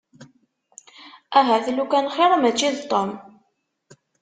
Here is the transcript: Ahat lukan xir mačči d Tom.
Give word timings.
Ahat 1.41 1.65
lukan 1.77 2.05
xir 2.15 2.31
mačči 2.41 2.69
d 2.77 2.79
Tom. 2.91 3.09